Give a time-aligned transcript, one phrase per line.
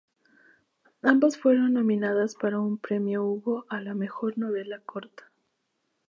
[1.03, 5.31] Ambas fueron nominadas para un premio Hugo a la mejor novela corta.